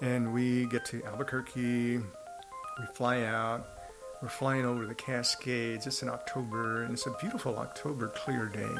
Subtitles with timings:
[0.00, 3.66] And we get to Albuquerque, we fly out,
[4.22, 5.86] we're flying over the Cascades.
[5.86, 8.74] It's in October, and it's a beautiful October clear day.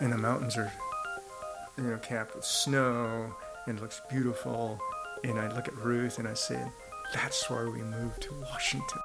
[0.00, 0.72] And the mountains are,
[1.76, 3.34] you know, capped with snow,
[3.66, 4.80] and it looks beautiful.
[5.24, 6.62] And I look at Ruth and I say,
[7.14, 9.00] that's why we moved to Washington.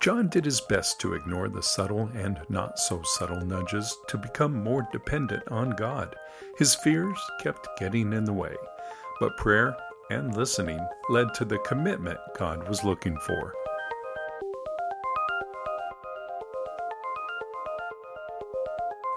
[0.00, 4.62] John did his best to ignore the subtle and not so subtle nudges to become
[4.62, 6.16] more dependent on God.
[6.58, 8.54] His fears kept getting in the way,
[9.20, 9.76] but prayer
[10.10, 13.54] and listening led to the commitment God was looking for.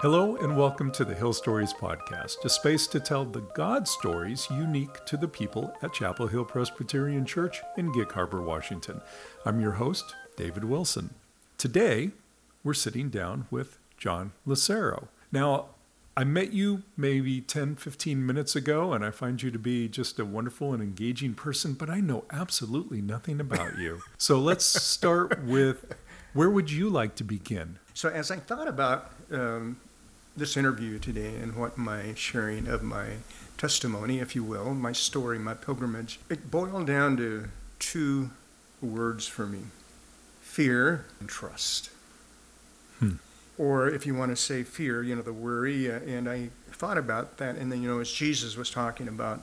[0.00, 4.46] Hello, and welcome to the Hill Stories Podcast, a space to tell the God stories
[4.50, 9.00] unique to the people at Chapel Hill Presbyterian Church in Gig Harbor, Washington.
[9.46, 11.14] I'm your host, David Wilson.
[11.56, 12.10] Today,
[12.62, 15.08] we're sitting down with John Lucero.
[15.32, 15.70] Now,
[16.16, 20.18] I met you maybe 10, 15 minutes ago, and I find you to be just
[20.20, 24.02] a wonderful and engaging person, but I know absolutely nothing about you.
[24.18, 25.92] so let's start with
[26.32, 27.78] where would you like to begin?
[27.94, 29.78] So, as I thought about um,
[30.36, 33.06] this interview today and what my sharing of my
[33.56, 38.30] testimony, if you will, my story, my pilgrimage, it boiled down to two
[38.80, 39.62] words for me
[40.40, 41.90] fear and trust.
[43.00, 43.14] Hmm.
[43.56, 45.90] Or if you want to say fear, you know, the worry.
[45.90, 47.56] Uh, and I thought about that.
[47.56, 49.42] And then, you know, as Jesus was talking about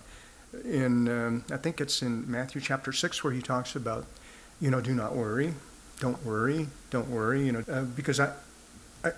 [0.65, 4.05] in, um, I think it's in Matthew chapter 6, where he talks about,
[4.59, 5.53] you know, do not worry.
[5.99, 6.67] Don't worry.
[6.89, 7.45] Don't worry.
[7.45, 8.33] You know, uh, because I,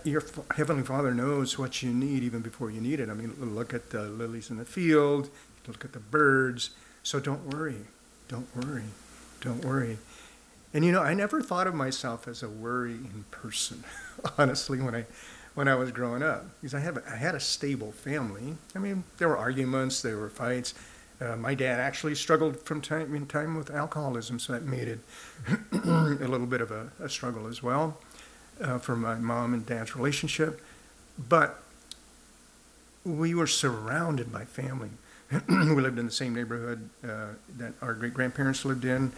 [0.04, 0.24] your
[0.56, 3.10] heavenly Father knows what you need even before you need it.
[3.10, 5.30] I mean, look at the lilies in the field,
[5.68, 6.72] look at the birds.
[7.04, 7.86] So don't worry,
[8.30, 8.86] don't worry,
[9.42, 9.98] don't worry.
[10.74, 13.84] And you know, I never thought of myself as a worrying person,
[14.38, 15.06] honestly, when I
[15.54, 18.56] when I was growing up, because I have I had a stable family.
[18.76, 20.74] I mean, there were arguments, there were fights.
[21.22, 25.00] Uh, my dad actually struggled from time in time with alcoholism, so that made it
[25.86, 28.00] a little bit of a, a struggle as well
[28.60, 30.60] uh, for my mom and dad's relationship.
[31.30, 31.62] But
[33.06, 34.90] we were surrounded by family.
[35.48, 39.12] we lived in the same neighborhood uh, that our great grandparents lived in.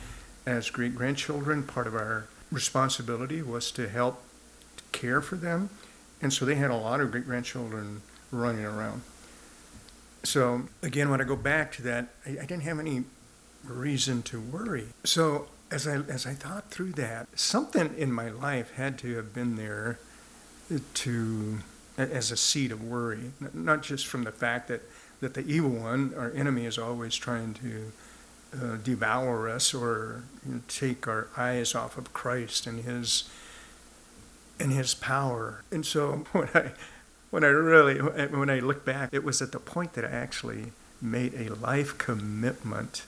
[0.45, 4.21] As great grandchildren, part of our responsibility was to help
[4.91, 5.69] care for them.
[6.21, 8.01] And so they had a lot of great grandchildren
[8.31, 9.01] running around.
[10.23, 13.03] So, again, when I go back to that, I, I didn't have any
[13.63, 14.87] reason to worry.
[15.03, 19.33] So, as I as I thought through that, something in my life had to have
[19.33, 19.99] been there
[20.95, 21.59] to
[21.97, 24.81] as a seed of worry, not just from the fact that
[25.21, 27.91] that the evil one, our enemy, is always trying to
[28.61, 33.29] uh, devour us or you know, take our eyes off of Christ and His
[34.59, 35.63] and His power.
[35.71, 36.71] And so when I
[37.31, 40.71] when I really when I look back, it was at the point that I actually
[41.01, 43.05] made a life commitment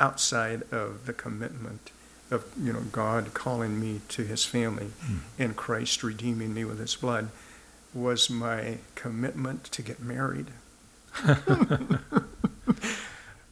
[0.00, 1.92] outside of the commitment
[2.30, 5.20] of you know God calling me to His family mm.
[5.38, 7.28] and Christ redeeming me with His blood
[7.94, 10.46] was my commitment to get married.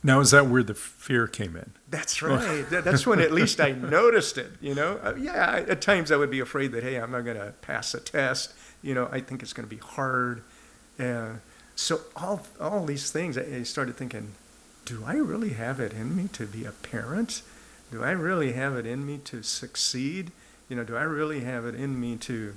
[0.03, 1.73] now, is that where the fear came in?
[1.89, 2.65] That's right.
[2.71, 4.53] That's when at least I noticed it.
[4.61, 5.65] You know, uh, yeah.
[5.69, 8.55] At times I would be afraid that hey, I'm not going to pass a test.
[8.83, 10.43] You know, I think it's going to be hard.
[10.99, 11.35] Uh,
[11.77, 14.33] so all all these things, I started thinking,
[14.87, 17.43] do I really have it in me to be a parent?
[17.93, 20.31] Do I really have it in me to succeed?
[20.69, 22.55] You know, do I really have it in me to,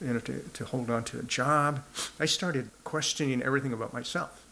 [0.00, 1.82] you know, to, to hold on to a job?
[2.20, 4.43] I started questioning everything about myself.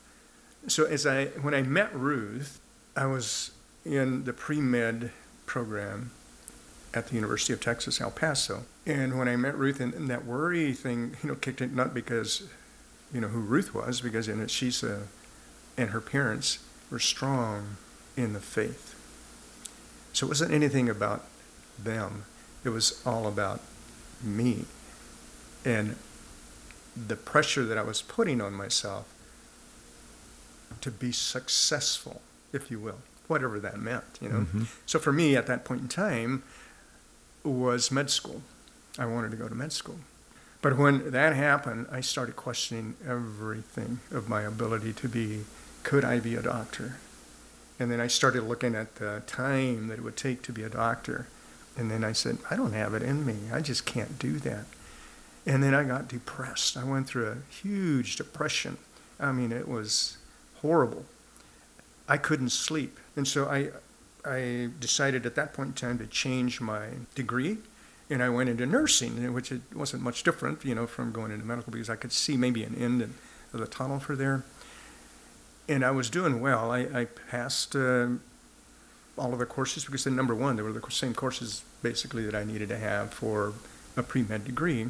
[0.68, 2.60] So as I, when I met Ruth,
[2.96, 3.50] I was
[3.84, 5.10] in the pre-med
[5.46, 6.12] program
[6.94, 8.64] at the University of Texas, El Paso.
[8.86, 11.94] And when I met Ruth, and, and that worry thing, you know, kicked in, not
[11.94, 12.48] because,
[13.12, 15.08] you know, who Ruth was, because know, she's a,
[15.76, 16.58] and her parents
[16.90, 17.76] were strong
[18.16, 18.94] in the faith.
[20.12, 21.24] So it wasn't anything about
[21.78, 22.24] them,
[22.64, 23.60] it was all about
[24.22, 24.66] me.
[25.64, 25.96] And
[26.94, 29.11] the pressure that I was putting on myself
[30.82, 32.20] to be successful,
[32.52, 32.98] if you will,
[33.28, 34.40] whatever that meant, you know.
[34.40, 34.64] Mm-hmm.
[34.86, 36.42] So for me at that point in time
[37.44, 38.42] was med school.
[38.98, 39.98] I wanted to go to med school.
[40.60, 45.44] But when that happened, I started questioning everything of my ability to be
[45.82, 46.98] could I be a doctor?
[47.80, 50.68] And then I started looking at the time that it would take to be a
[50.68, 51.26] doctor.
[51.76, 53.36] And then I said, I don't have it in me.
[53.52, 54.66] I just can't do that.
[55.44, 56.76] And then I got depressed.
[56.76, 58.76] I went through a huge depression.
[59.18, 60.18] I mean, it was
[60.62, 61.04] horrible.
[62.08, 62.98] I couldn't sleep.
[63.16, 63.70] And so I,
[64.28, 67.58] I decided at that point in time to change my degree.
[68.10, 71.44] And I went into nursing, which it wasn't much different, you know, from going into
[71.44, 74.44] medical because I could see maybe an end of the tunnel for there
[75.68, 76.70] and I was doing well.
[76.70, 78.08] I, I passed uh,
[79.16, 82.34] all of the courses because then number one, they were the same courses basically that
[82.34, 83.52] I needed to have for
[83.96, 84.86] a pre-med degree.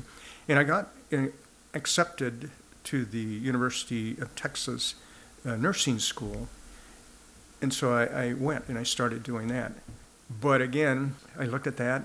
[0.49, 1.27] And I got uh,
[1.75, 2.51] accepted
[2.85, 4.95] to the University of Texas
[5.47, 6.49] uh, nursing school.
[7.61, 9.73] And so I, I went and I started doing that.
[10.41, 12.05] But again, I looked at that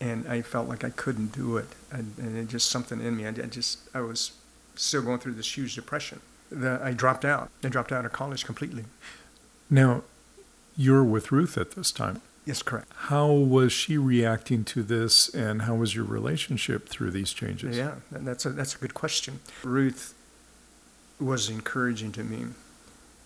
[0.00, 1.68] and I felt like I couldn't do it.
[1.90, 3.26] And, and it just something in me.
[3.26, 4.32] I, I just, I was
[4.74, 6.20] still going through this huge depression.
[6.50, 7.50] The, I dropped out.
[7.62, 8.84] I dropped out of college completely.
[9.68, 10.02] Now,
[10.76, 12.22] you're with Ruth at this time.
[12.46, 12.90] Yes, correct.
[12.94, 17.76] How was she reacting to this, and how was your relationship through these changes?
[17.76, 19.40] Yeah, that's a, that's a good question.
[19.62, 20.14] Ruth
[21.20, 22.46] was encouraging to me.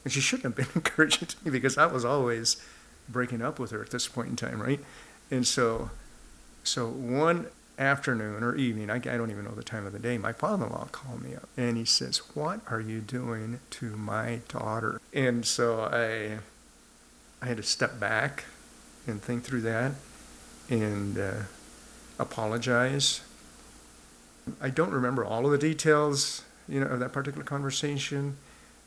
[0.04, 2.62] And she shouldn't have been encouraging to me because I was always
[3.08, 4.80] breaking up with her at this point in time, right?
[5.30, 5.90] And so,
[6.62, 7.46] so one
[7.78, 10.66] afternoon or evening, I, I don't even know the time of the day, my father
[10.66, 15.00] in law called me up and he says, What are you doing to my daughter?
[15.12, 16.38] And so I,
[17.44, 18.44] I had to step back
[19.06, 19.92] and think through that
[20.70, 21.32] and uh,
[22.18, 23.20] apologize.
[24.60, 28.36] I don't remember all of the details, you know, of that particular conversation,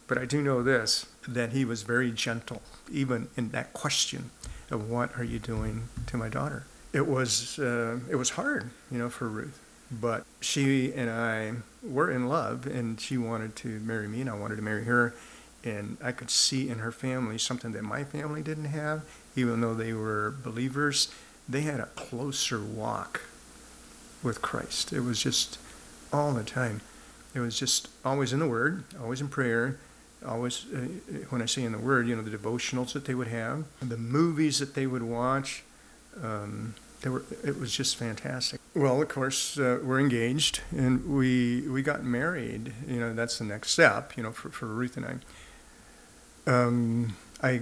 [0.07, 4.31] but I do know this that he was very gentle, even in that question
[4.71, 6.65] of what are you doing to my daughter.
[6.94, 9.59] It was uh, it was hard, you know, for Ruth,
[9.91, 11.53] but she and I
[11.83, 15.13] were in love, and she wanted to marry me, and I wanted to marry her,
[15.63, 19.03] and I could see in her family something that my family didn't have,
[19.35, 21.09] even though they were believers.
[21.50, 23.21] They had a closer walk
[24.24, 24.91] with Christ.
[24.91, 25.59] It was just
[26.12, 26.81] all the time.
[27.33, 29.77] It was just always in the Word, always in prayer,
[30.25, 30.79] always, uh,
[31.29, 33.97] when I say in the Word, you know, the devotionals that they would have, the
[33.97, 35.63] movies that they would watch.
[36.21, 38.59] Um, they were, it was just fantastic.
[38.74, 42.74] Well, of course, uh, we're engaged and we, we got married.
[42.88, 45.06] You know, that's the next step, you know, for, for Ruth and
[46.47, 46.51] I.
[46.51, 47.62] Um, I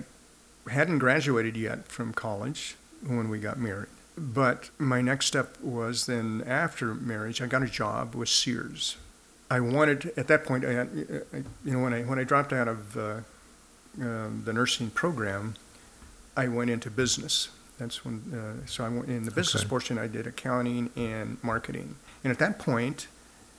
[0.70, 2.76] hadn't graduated yet from college
[3.06, 3.90] when we got married.
[4.18, 8.96] But my next step was then after marriage, I got a job with Sears.
[9.50, 10.90] I wanted at that point, I, had,
[11.64, 13.02] you know, when I when I dropped out of uh,
[14.02, 15.56] uh, the nursing program,
[16.36, 17.50] I went into business.
[17.78, 19.70] That's when, uh, so I went in the business Okay.
[19.70, 19.98] portion.
[19.98, 23.08] I did accounting and marketing, and at that point,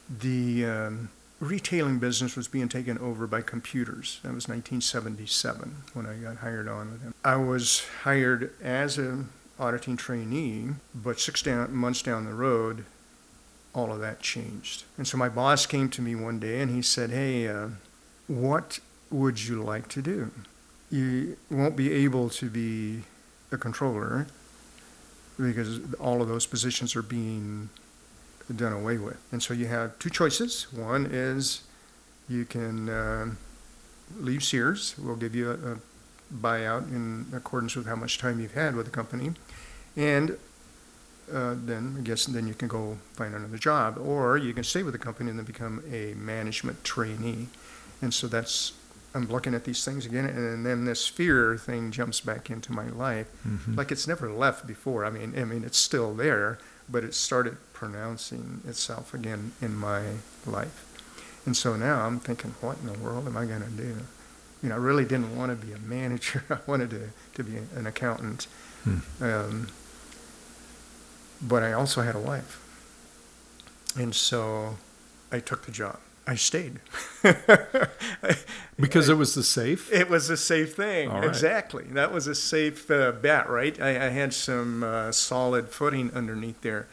[0.09, 4.21] the um, retailing business was being taken over by computers.
[4.23, 7.15] That was 1977 when I got hired on with them.
[7.25, 9.29] I was hired as an
[9.59, 12.85] auditing trainee, but six down, months down the road,
[13.77, 14.85] all of that changed.
[14.97, 17.69] And so my boss came to me one day and he said, Hey, uh,
[18.27, 18.81] what
[19.11, 20.31] would you like to do?
[20.91, 23.03] You won't be able to be
[23.53, 24.27] a controller
[25.39, 27.69] because all of those positions are being
[28.55, 29.19] done away with.
[29.31, 30.73] And so you have two choices.
[30.73, 31.63] One is
[32.29, 33.31] you can uh,
[34.19, 34.95] leave Sears.
[34.99, 35.79] We'll give you a, a
[36.35, 39.33] buyout in accordance with how much time you've had with the company.
[39.97, 40.39] And
[41.33, 44.83] uh, then I guess then you can go find another job, or you can stay
[44.83, 47.49] with the company and then become a management trainee.
[48.03, 48.73] And so that's
[49.15, 52.89] I'm looking at these things again, and then this fear thing jumps back into my
[52.91, 53.75] life, Mhm.
[53.77, 55.07] like it's never left before.
[55.07, 56.59] I mean, I mean it's still there,
[56.89, 60.03] but it started pronouncing itself again in my
[60.45, 60.85] life.
[61.47, 63.97] And so now I'm thinking, what in the world am I going to do?
[64.63, 66.45] You know, I really didn't want to be a manager.
[66.51, 68.49] I wanted to, to be an accountant.
[68.85, 68.99] Hmm.
[69.21, 69.69] Um,
[71.41, 72.63] but I also had a wife.
[73.97, 74.77] And so
[75.33, 75.99] I took the job.
[76.27, 76.81] I stayed.
[78.79, 79.91] Because it was the safe.
[79.91, 81.09] It was a safe thing.
[81.09, 81.25] Right.
[81.25, 81.85] Exactly.
[81.85, 83.81] That was a safe uh, bet, right?
[83.81, 86.87] I, I had some uh, solid footing underneath there.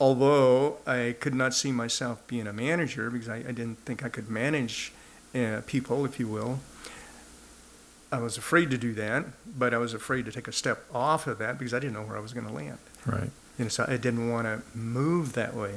[0.00, 4.08] Although I could not see myself being a manager because I, I didn't think I
[4.08, 4.92] could manage
[5.34, 6.60] uh, people, if you will.
[8.10, 11.26] I was afraid to do that, but I was afraid to take a step off
[11.26, 12.78] of that because I didn't know where I was going to land.
[13.06, 13.30] Right.
[13.58, 15.74] You know, so I didn't want to move that way.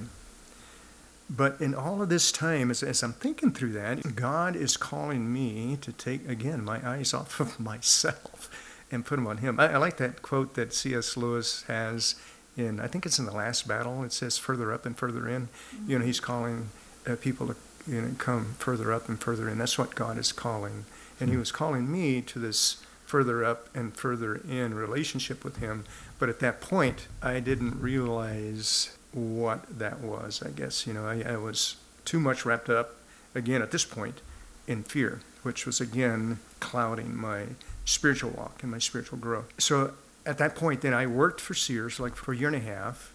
[1.29, 5.31] But in all of this time, as, as I'm thinking through that, God is calling
[5.31, 8.50] me to take, again, my eyes off of myself
[8.91, 9.59] and put them on Him.
[9.59, 11.15] I, I like that quote that C.S.
[11.15, 12.15] Lewis has
[12.57, 14.03] in, I think it's in The Last Battle.
[14.03, 15.47] It says, further up and further in.
[15.88, 16.69] You know, He's calling
[17.07, 17.55] uh, people to
[17.88, 19.57] you know, come further up and further in.
[19.57, 20.85] That's what God is calling.
[21.19, 25.85] And He was calling me to this further up and further in relationship with Him.
[26.22, 30.86] But at that point, I didn't realize what that was, I guess.
[30.86, 32.92] You know, I, I was too much wrapped up,
[33.34, 34.22] again, at this point,
[34.68, 37.46] in fear, which was, again, clouding my
[37.86, 39.51] spiritual walk and my spiritual growth.
[39.58, 42.60] So at that point, then I worked for Sears like for a year and a
[42.60, 43.12] half.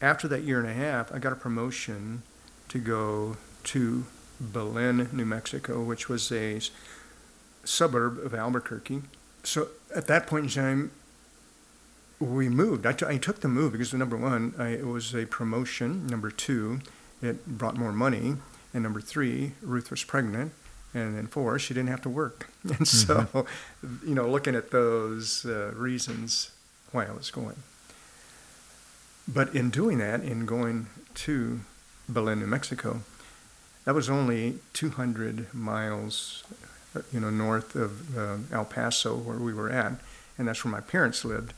[0.00, 2.22] After that year and a half, I got a promotion
[2.68, 4.04] to go to
[4.38, 6.60] Belen, New Mexico, which was a
[7.64, 9.02] suburb of Albuquerque.
[9.42, 10.92] so at that point in time,
[12.20, 12.86] we moved.
[12.86, 16.06] I, t- I took the move because number one, I, it was a promotion.
[16.06, 16.80] Number two,
[17.22, 18.36] it brought more money.
[18.74, 20.52] And number three, Ruth was pregnant.
[20.94, 22.50] And then four, she didn't have to work.
[22.78, 24.08] And so, mm-hmm.
[24.08, 26.50] you know, looking at those uh, reasons
[26.92, 27.56] why I was going.
[29.26, 30.86] But in doing that, in going
[31.26, 31.60] to
[32.08, 33.02] Belen, New Mexico,
[33.84, 36.44] that was only 200 miles,
[36.96, 39.92] uh, you know, north of uh, El Paso, where we were at,
[40.36, 41.52] and that's where my parents lived.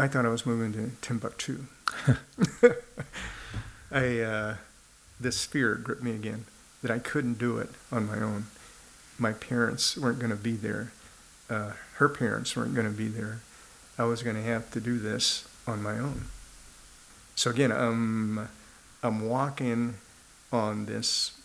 [0.00, 1.64] I thought I was moving to Timbuktu.
[3.90, 4.56] I, uh,
[5.18, 6.44] this fear gripped me again
[6.82, 8.46] that I couldn't do it on my own.
[9.18, 10.92] My parents weren't going to be there.
[11.50, 13.40] Uh, her parents weren't going to be there.
[13.98, 16.26] I was going to have to do this on my own.
[17.34, 18.48] So again, um,
[19.02, 19.94] I'm walking
[20.52, 21.40] on this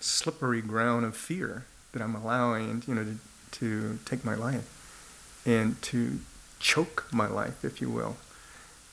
[0.00, 3.16] slippery ground of fear that I'm allowing, you know, to,
[3.58, 6.18] to take my life and to
[6.64, 8.16] choke my life, if you will.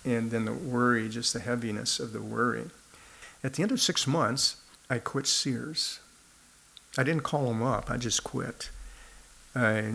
[0.03, 2.69] And then the worry, just the heaviness of the worry.
[3.43, 4.57] At the end of six months,
[4.89, 5.99] I quit Sears.
[6.97, 8.69] I didn't call them up, I just quit.
[9.55, 9.93] I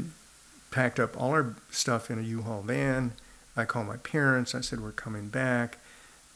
[0.70, 3.12] packed up all our stuff in a U-Haul van.
[3.56, 4.54] I called my parents.
[4.54, 5.78] I said, We're coming back.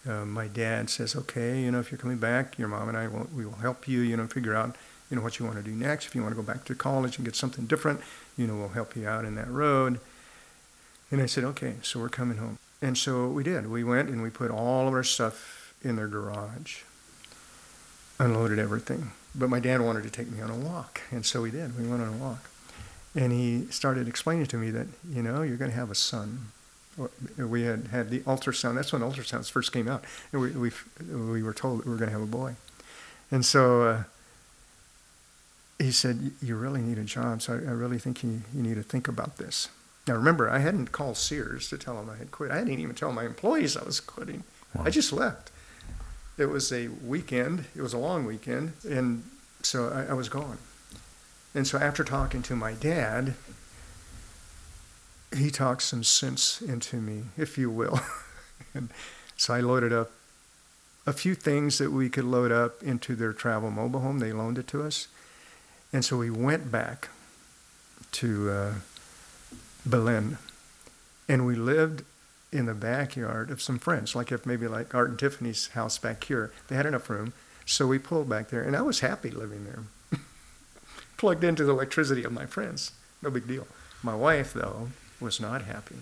[0.09, 3.09] Uh, my dad says, Okay, you know, if you're coming back, your mom and I
[3.09, 4.76] will, we will help you, you know, figure out,
[5.11, 6.06] you know, what you want to do next.
[6.06, 8.00] If you want to go back to college and get something different,
[8.37, 10.00] you know, we'll help you out in that road.
[11.11, 12.59] And I said, Okay, so we're coming home.
[12.83, 13.71] And so we did.
[13.71, 16.83] We went and we put all of our stuff in their garage
[18.21, 19.11] unloaded everything.
[19.35, 21.76] But my dad wanted to take me on a walk, and so we did.
[21.79, 22.49] We went on a walk.
[23.14, 26.47] And he started explaining to me that, you know, you're going to have a son.
[27.37, 28.76] We had had the ultrasound.
[28.76, 30.05] That's when ultrasounds first came out.
[30.33, 30.71] And we, we,
[31.12, 32.55] we were told that we were going to have a boy.
[33.33, 34.02] And so uh,
[35.79, 38.75] he said, You really need a job, so I, I really think you, you need
[38.75, 39.69] to think about this.
[40.09, 42.50] Now, remember, I hadn't called Sears to tell them I had quit.
[42.50, 44.45] I didn't even tell my employees I was quitting.
[44.75, 44.85] Wow.
[44.87, 45.50] I just left.
[46.38, 47.66] It was a weekend.
[47.76, 49.25] It was a long weekend, and
[49.62, 50.59] so I, I was gone.
[51.54, 53.35] And so after talking to my dad,
[55.37, 58.00] he talked some sense into me, if you will.
[58.75, 58.90] and
[59.37, 60.11] so I loaded up
[61.07, 64.19] a few things that we could load up into their travel mobile home.
[64.19, 65.09] They loaned it to us.
[65.92, 67.09] And so we went back
[68.12, 68.73] to uh,
[69.87, 70.38] Belen
[71.30, 72.02] and we lived
[72.52, 76.25] in the backyard of some friends, like if maybe like Art and Tiffany's house back
[76.25, 76.52] here.
[76.66, 77.32] They had enough room,
[77.64, 79.84] so we pulled back there, and I was happy living there.
[81.16, 82.90] Plugged into the electricity of my friends,
[83.22, 83.68] no big deal.
[84.02, 84.88] My wife, though,
[85.20, 85.96] was not happy.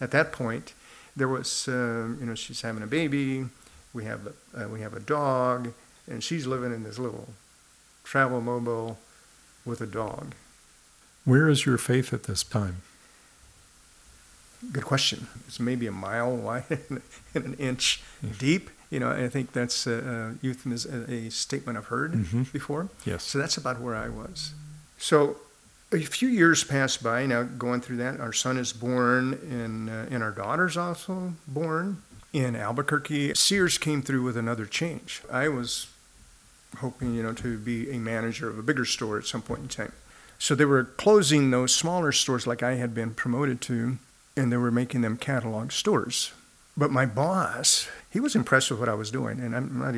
[0.00, 0.74] At that point,
[1.14, 3.44] there was, uh, you know, she's having a baby.
[3.92, 5.72] We have a, uh, we have a dog,
[6.10, 7.28] and she's living in this little
[8.02, 8.98] travel mobile
[9.64, 10.34] with a dog.
[11.24, 12.82] Where is your faith at this time?
[14.72, 15.26] Good question.
[15.46, 16.64] It's maybe a mile wide
[17.34, 18.02] and an inch
[18.38, 18.70] deep.
[18.90, 22.42] You know, I think that's uh, euphemism, a statement I've heard mm-hmm.
[22.52, 22.88] before.
[23.04, 23.24] Yes.
[23.24, 24.52] So that's about where I was.
[24.98, 25.36] So
[25.92, 27.26] a few years pass by.
[27.26, 32.02] Now going through that, our son is born, and uh, and our daughter's also born
[32.32, 33.34] in Albuquerque.
[33.34, 35.22] Sears came through with another change.
[35.30, 35.88] I was
[36.78, 39.68] hoping, you know, to be a manager of a bigger store at some point in
[39.68, 39.92] time.
[40.38, 43.98] So they were closing those smaller stores like I had been promoted to
[44.36, 46.32] and they were making them catalog stores.
[46.76, 49.94] But my boss, he was impressed with what I was doing, and I'm not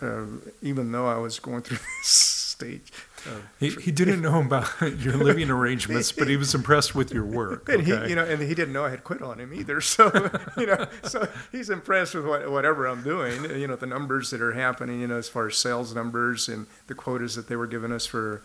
[0.00, 0.24] uh,
[0.62, 2.92] even though I was going through this stage.
[3.26, 7.24] Uh, he, he didn't know about your living arrangements, but he was impressed with your
[7.24, 7.68] work.
[7.78, 9.80] And he, you know, and he didn't know I had quit on him either.
[9.80, 10.10] So,
[10.56, 13.44] you know, so he's impressed with what, whatever I'm doing.
[13.44, 15.00] You know, the numbers that are happening.
[15.00, 18.06] You know, as far as sales numbers and the quotas that they were giving us
[18.06, 18.42] for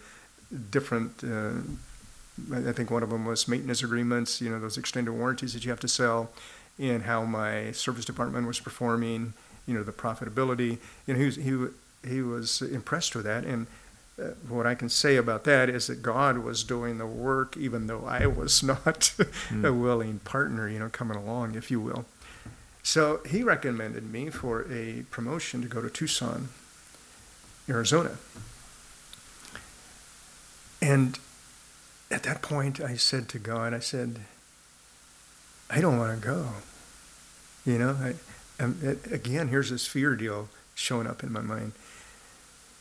[0.70, 1.24] different.
[1.24, 1.62] Uh,
[2.52, 5.70] I think one of them was maintenance agreements, you know, those extended warranties that you
[5.70, 6.32] have to sell,
[6.80, 9.34] and how my service department was performing,
[9.68, 10.80] you know, the profitability.
[11.06, 13.44] You know, he was, he, he was impressed with that.
[13.44, 13.68] And
[14.20, 17.88] uh, what I can say about that is that God was doing the work, even
[17.88, 19.66] though I was not mm.
[19.66, 22.06] a willing partner, you know, coming along, if you will.
[22.82, 26.50] So he recommended me for a promotion to go to Tucson,
[27.70, 28.18] Arizona.
[30.82, 31.18] And
[32.12, 34.22] at that point, I said to God, I said,
[35.70, 36.48] I don't want to go.
[37.66, 38.14] You know, I,
[38.82, 41.74] it, again, here's this fear deal showing up in my mind.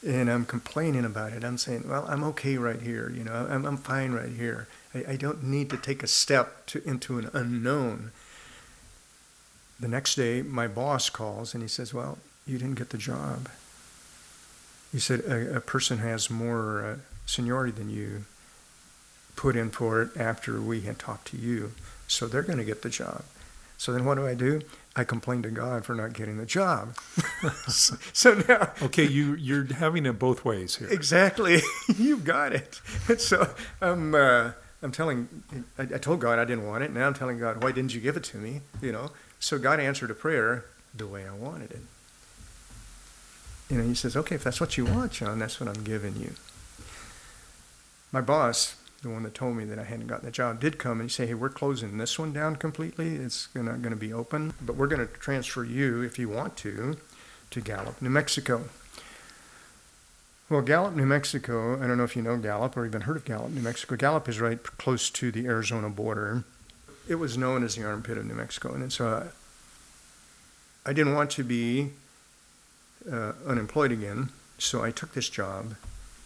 [0.07, 1.45] And I'm complaining about it.
[1.45, 3.09] I'm saying, well, I'm okay right here.
[3.09, 4.67] You know, I'm, I'm fine right here.
[4.95, 8.11] I, I don't need to take a step to, into an unknown.
[9.79, 13.49] The next day, my boss calls and he says, well, you didn't get the job.
[14.91, 18.25] He said, a, a person has more uh, seniority than you
[19.37, 21.73] put in for it after we had talked to you.
[22.07, 23.25] So they're going to get the job.
[23.79, 24.61] So then what do I do?
[24.95, 26.95] I complain to God for not getting the job.
[27.67, 28.71] so now.
[28.83, 30.89] Okay, you, you're having it both ways here.
[30.89, 31.63] Exactly.
[31.97, 32.81] you've got it.
[33.09, 35.29] And so I'm, uh, I'm telling,
[35.79, 36.93] I, I told God I didn't want it.
[36.93, 38.61] Now I'm telling God, why didn't you give it to me?
[38.81, 39.11] You know?
[39.41, 41.83] So God answered a prayer the way I wanted it.
[43.71, 46.17] You know, he says, okay, if that's what you want, John, that's what I'm giving
[46.17, 46.35] you.
[48.13, 51.01] My boss, the one that told me that I hadn't gotten the job, did come
[51.01, 53.17] and say, hey, we're closing this one down completely.
[53.17, 56.57] It's not going to be open, but we're going to transfer you, if you want
[56.59, 56.97] to,
[57.51, 58.65] to Gallup, New Mexico.
[60.49, 63.25] Well, Gallup, New Mexico, I don't know if you know Gallup or even heard of
[63.25, 63.97] Gallup, New Mexico.
[63.97, 66.45] Gallup is right close to the Arizona border.
[67.09, 68.75] It was known as the armpit of New Mexico.
[68.75, 69.29] And so
[70.87, 71.91] I didn't want to be
[73.11, 74.29] uh, unemployed again,
[74.59, 75.75] so I took this job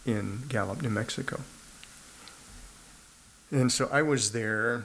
[0.05, 1.41] in Gallup, New Mexico.
[3.51, 4.83] And so I was there,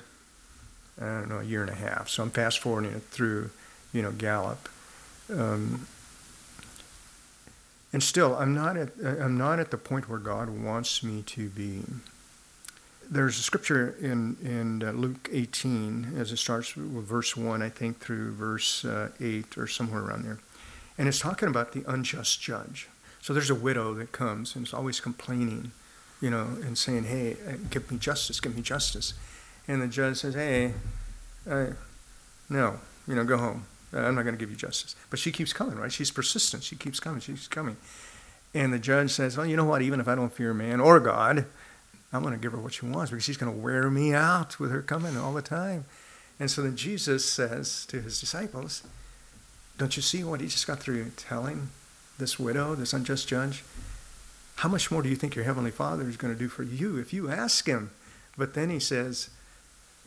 [1.00, 2.09] I don't know, a year and a half.
[2.09, 3.50] So I'm fast forwarding it through,
[3.92, 4.69] you know, Gallup.
[5.31, 5.87] Um,
[7.92, 11.49] and still, I'm not at I'm not at the point where God wants me to
[11.50, 11.83] be.
[13.11, 17.69] There's a scripture in in uh, Luke 18 as it starts with verse one, I
[17.69, 20.38] think, through verse uh, eight or somewhere around there,
[20.97, 22.88] and it's talking about the unjust judge.
[23.21, 25.73] So there's a widow that comes and is always complaining,
[26.23, 29.12] you know, and saying, "Hey, uh, give me justice, give me justice,"
[29.69, 30.73] and the judge says, "Hey,
[31.50, 31.67] uh,
[32.49, 33.67] no, you know, go home.
[33.93, 34.97] I'm not going to give you justice.
[35.11, 35.93] But she keeps coming, right?
[35.93, 36.62] She's persistent.
[36.62, 37.21] She keeps coming.
[37.21, 37.76] She's coming.
[38.55, 39.83] And the judge says, Well, you know what?
[39.83, 41.47] Even if I don't fear man or God,
[42.12, 44.59] I'm going to give her what she wants because she's going to wear me out
[44.59, 45.85] with her coming all the time.
[46.38, 48.83] And so then Jesus says to his disciples,
[49.79, 51.69] Don't you see what he just got through telling
[52.19, 53.64] this widow, this unjust judge?
[54.62, 56.97] How much more do you think your heavenly Father is going to do for you
[56.97, 57.90] if you ask him?
[58.38, 59.29] But then he says,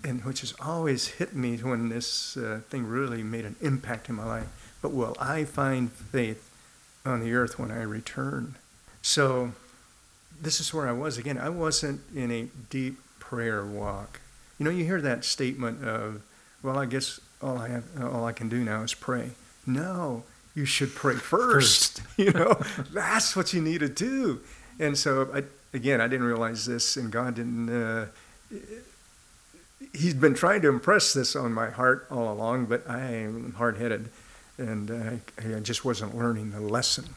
[0.01, 4.15] and which has always hit me when this uh, thing really made an impact in
[4.15, 4.77] my life.
[4.81, 6.49] But will I find faith
[7.05, 8.55] on the earth when I return?
[9.01, 9.51] So
[10.41, 11.37] this is where I was again.
[11.37, 14.21] I wasn't in a deep prayer walk.
[14.57, 16.21] You know, you hear that statement of,
[16.63, 19.31] "Well, I guess all I have, all I can do now is pray."
[19.67, 20.23] No,
[20.55, 22.01] you should pray first.
[22.01, 22.01] first.
[22.17, 22.59] you know,
[22.91, 24.41] that's what you need to do.
[24.79, 25.43] And so, I,
[25.75, 27.69] again, I didn't realize this, and God didn't.
[27.69, 28.07] Uh,
[29.93, 33.77] he's been trying to impress this on my heart all along, but I am hard
[33.77, 34.09] headed
[34.57, 37.15] and uh, I just wasn't learning the lesson.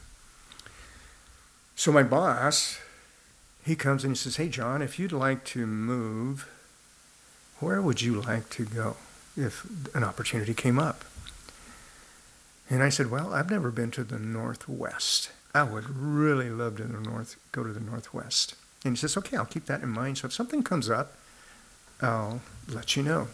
[1.75, 2.79] So my boss,
[3.65, 6.49] he comes and he says, Hey, John, if you'd like to move,
[7.59, 8.97] where would you like to go
[9.37, 11.05] if an opportunity came up?
[12.69, 15.31] And I said, Well, I've never been to the Northwest.
[15.53, 18.55] I would really love to the north, go to the Northwest.
[18.85, 20.19] And he says, Okay, I'll keep that in mind.
[20.19, 21.13] So if something comes up,
[22.01, 23.27] I'll let you know.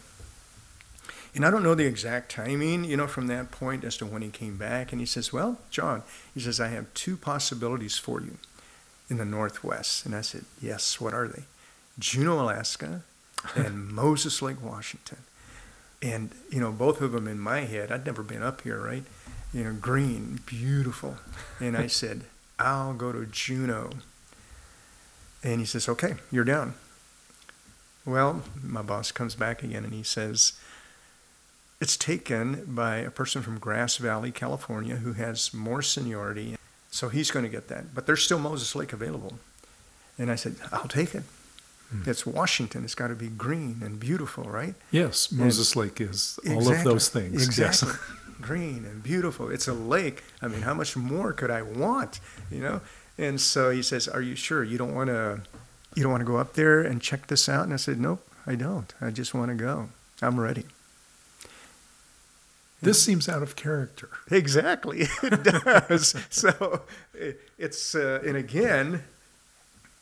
[1.35, 4.21] And I don't know the exact timing, you know, from that point as to when
[4.21, 4.93] he came back.
[4.93, 8.37] And he says, Well, John, he says, I have two possibilities for you
[9.09, 10.05] in the Northwest.
[10.05, 11.43] And I said, Yes, what are they?
[11.99, 13.01] Juneau, Alaska,
[13.53, 15.17] and Moses Lake, Washington.
[16.05, 19.03] And, you know, both of them in my head, I'd never been up here, right?
[19.51, 21.17] You know, green, beautiful.
[21.59, 22.25] And I said,
[22.59, 23.89] I'll go to Juneau.
[25.43, 26.75] And he says, Okay, you're down.
[28.05, 30.53] Well, my boss comes back again and he says,
[31.81, 36.55] it's taken by a person from Grass Valley, California, who has more seniority.
[36.89, 37.93] So he's going to get that.
[37.93, 39.39] But there's still Moses Lake available.
[40.17, 41.23] And I said, I'll take it.
[42.05, 42.83] It's Washington.
[42.83, 44.75] It's got to be green and beautiful, right?
[44.91, 47.45] Yes, Moses and Lake is all exactly, of those things.
[47.45, 47.89] Exactly.
[47.89, 47.99] Yes.
[48.41, 49.49] green and beautiful.
[49.49, 50.23] It's a lake.
[50.41, 52.19] I mean, how much more could I want?
[52.51, 52.81] You know?
[53.17, 55.41] And so he says, Are you sure you don't want to
[55.95, 57.63] you don't want to go up there and check this out?
[57.63, 58.93] And I said, Nope, I don't.
[59.01, 59.89] I just want to go.
[60.21, 60.65] I'm ready.
[62.81, 64.09] This seems out of character.
[64.29, 66.15] Exactly, it does.
[66.29, 66.81] so
[67.57, 69.03] it's, uh, and again,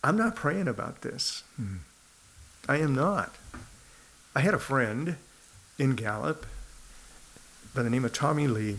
[0.03, 1.43] I'm not praying about this.
[1.55, 1.77] Hmm.
[2.67, 3.33] I am not.
[4.35, 5.17] I had a friend
[5.77, 6.45] in Gallup
[7.73, 8.77] by the name of Tommy Lee,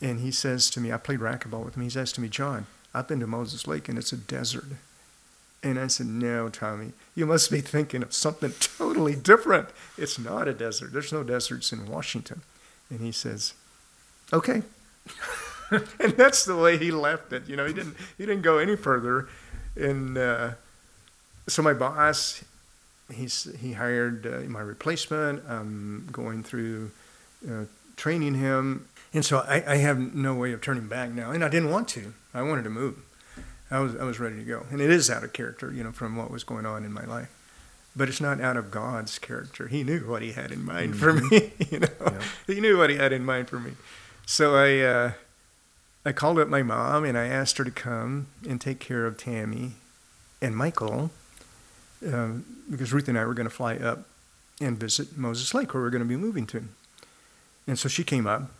[0.00, 1.82] and he says to me, I played racquetball with him.
[1.82, 4.64] He says to me, John, I've been to Moses Lake and it's a desert.
[5.62, 9.68] And I said, No, Tommy, you must be thinking of something totally different.
[9.96, 10.92] It's not a desert.
[10.92, 12.42] There's no deserts in Washington.
[12.90, 13.54] And he says,
[14.32, 14.62] Okay.
[15.70, 17.48] and that's the way he left it.
[17.48, 19.28] You know, he didn't he didn't go any further.
[19.78, 20.50] And uh,
[21.46, 22.42] so my boss,
[23.12, 25.42] he's he hired uh, my replacement.
[25.48, 26.90] I'm going through
[27.48, 27.64] uh,
[27.96, 31.30] training him, and so I, I have no way of turning back now.
[31.30, 32.12] And I didn't want to.
[32.34, 32.98] I wanted to move.
[33.70, 35.92] I was I was ready to go, and it is out of character, you know,
[35.92, 37.28] from what was going on in my life.
[37.96, 39.66] but it's not out of God's character.
[39.68, 41.00] He knew what He had in mind mm-hmm.
[41.00, 41.52] for me.
[41.70, 42.22] You know, yeah.
[42.46, 43.72] He knew what He had in mind for me.
[44.24, 45.12] So I, uh,
[46.08, 49.18] I called up my mom and I asked her to come and take care of
[49.18, 49.72] Tammy
[50.40, 51.10] and Michael,
[52.10, 54.06] um, because Ruth and I were going to fly up
[54.58, 56.64] and visit Moses Lake, where we're going to be moving to.
[57.66, 58.50] And so she came up,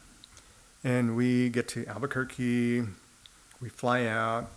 [0.85, 2.83] and we get to Albuquerque.
[3.63, 4.51] We fly out.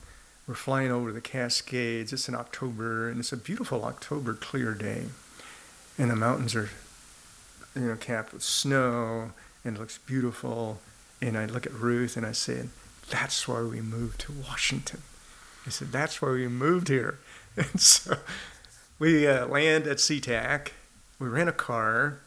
[0.46, 2.12] We're flying over the Cascades.
[2.12, 5.06] It's in October, and it's a beautiful October clear day.
[5.98, 6.70] And the mountains are,
[7.74, 9.32] you know, capped with snow,
[9.64, 10.82] and it looks beautiful.
[11.22, 12.68] And I look at Ruth and I said,
[13.12, 15.02] That's why we moved to Washington.
[15.66, 17.20] I said, That's why we moved here.
[17.58, 18.16] And so
[18.98, 20.70] we uh, land at SeaTac.
[21.20, 22.20] We rent a car.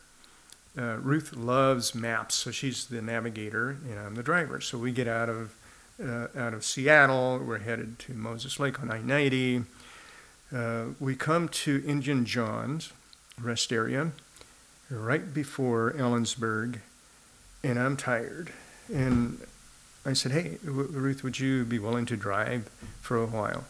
[0.76, 4.60] Uh, Ruth loves maps, so she's the navigator and I'm the driver.
[4.60, 5.54] So we get out of
[5.98, 7.38] uh, out of Seattle.
[7.38, 9.64] We're headed to Moses Lake on I-90.
[10.54, 12.92] Uh, we come to Injun John's
[13.40, 14.12] rest area
[14.90, 16.80] right before Ellensburg,
[17.62, 18.52] and I'm tired.
[18.92, 19.38] And
[20.06, 23.64] I said, Hey, Ruth, would you be willing to drive for a while?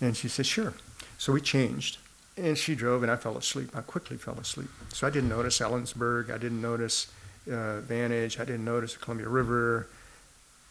[0.00, 0.74] And she said, Sure.
[1.18, 1.98] So we changed.
[2.36, 3.70] And she drove, and I fell asleep.
[3.76, 4.68] I quickly fell asleep.
[4.88, 6.30] So I didn't notice Ellensburg.
[6.32, 7.06] I didn't notice
[7.50, 8.40] uh, Vantage.
[8.40, 9.86] I didn't notice the Columbia River.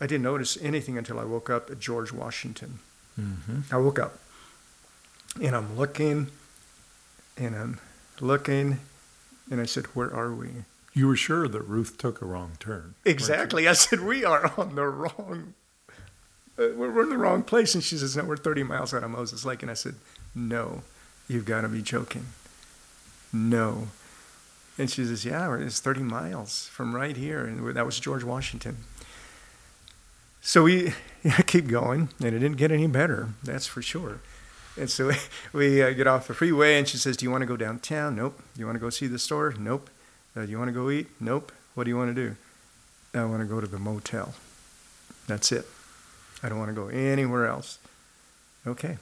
[0.01, 2.79] I didn't notice anything until I woke up at George Washington.
[3.19, 3.73] Mm-hmm.
[3.73, 4.19] I woke up,
[5.41, 6.27] and I'm looking,
[7.37, 7.79] and I'm
[8.19, 8.79] looking,
[9.49, 10.49] and I said, Where are we?
[10.93, 12.95] You were sure that Ruth took a wrong turn.
[13.03, 13.67] Exactly.
[13.67, 15.55] I said, We are on the wrong,
[16.57, 17.73] uh, we're in the wrong place.
[17.73, 19.61] And she says, No, we're 30 miles out of Moses Lake.
[19.61, 19.95] And I said,
[20.35, 20.83] No,
[21.27, 22.27] you've got to be joking.
[23.31, 23.87] No.
[24.77, 27.43] And she says, Yeah, it's 30 miles from right here.
[27.45, 28.77] And that was George Washington.
[30.41, 30.93] So we
[31.47, 34.19] keep going, and it didn't get any better, that's for sure.
[34.77, 35.11] And so
[35.53, 38.15] we uh, get off the freeway, and she says, Do you want to go downtown?
[38.15, 38.41] Nope.
[38.53, 39.53] Do you want to go see the store?
[39.57, 39.89] Nope.
[40.35, 41.07] Uh, you want to go eat?
[41.19, 41.51] Nope.
[41.75, 42.35] What do you want to do?
[43.13, 44.33] I want to go to the motel.
[45.27, 45.67] That's it.
[46.41, 47.77] I don't want to go anywhere else.
[48.65, 48.97] Okay.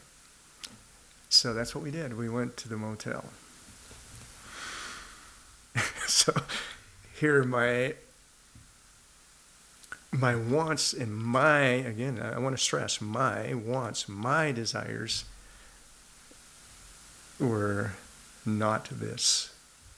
[1.30, 2.18] So that's what we did.
[2.18, 3.26] We went to the motel.
[6.06, 6.34] so
[7.18, 7.94] here my
[10.12, 15.24] my wants and my again I want to stress my wants, my desires
[17.40, 17.92] were
[18.46, 19.54] not this.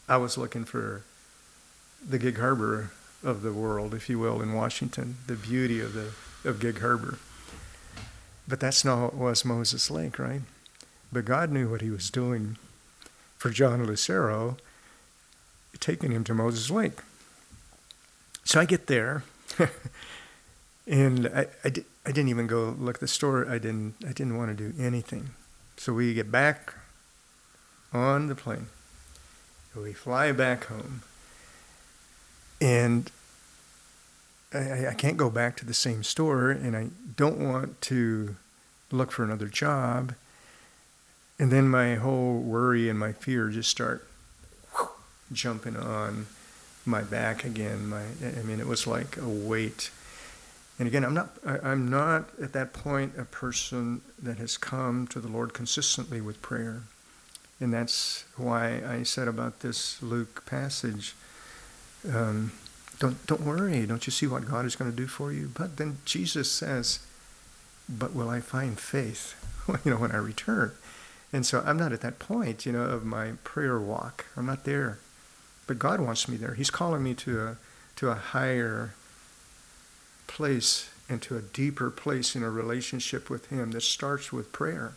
[0.08, 1.02] I was looking for
[2.08, 2.92] the Gig Harbor
[3.24, 6.12] of the world, if you will, in Washington, the beauty of the
[6.48, 7.20] of Gig Harbor.
[8.48, 10.42] But that's not what was Moses Lake, right?
[11.12, 12.58] But God knew what he was doing
[13.38, 14.58] for John Lucero,
[15.80, 17.00] taking him to Moses Lake.
[18.44, 19.24] So I get there,
[20.88, 23.48] and I, I, di- I didn't even go look at the store.
[23.50, 25.30] I didn't, I didn't want to do anything.
[25.78, 26.74] So we get back
[27.94, 28.68] on the plane.
[29.76, 31.04] We fly back home.
[32.63, 33.12] And
[34.54, 38.38] I, I can't go back to the same store, and I don't want to
[38.89, 40.15] look for another job.
[41.38, 44.08] And then my whole worry and my fear just start
[45.34, 46.28] jumping on
[46.86, 47.88] my back again.
[47.88, 49.91] My, I mean, it was like a weight.
[50.80, 55.06] And again, I'm not, I, am not at that point a person that has come
[55.08, 56.84] to the Lord consistently with prayer.
[57.60, 61.13] And that's why I said about this Luke passage
[62.12, 62.52] um,
[63.00, 63.86] don't, don't worry.
[63.86, 65.52] Don't you see what God is going to do for you?
[65.54, 67.00] But then Jesus says,
[67.89, 69.36] but will I find faith,
[69.86, 70.72] you know, when I return?
[71.32, 74.26] And so I'm not at that point, you know, of my prayer walk.
[74.38, 75.00] I'm not there.
[75.66, 76.54] But God wants me there.
[76.54, 77.58] He's calling me to a,
[77.96, 78.94] to a higher
[80.28, 84.94] place and to a deeper place in a relationship with Him that starts with prayer.